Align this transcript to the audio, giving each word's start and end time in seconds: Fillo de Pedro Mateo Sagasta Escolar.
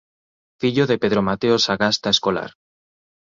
Fillo 0.59 0.83
de 0.87 0.97
Pedro 1.03 1.21
Mateo 1.27 1.55
Sagasta 1.65 2.09
Escolar. 2.15 2.51